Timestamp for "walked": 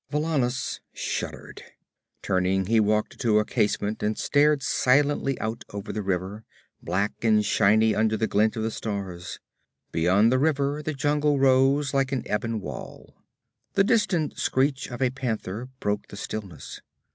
2.79-3.19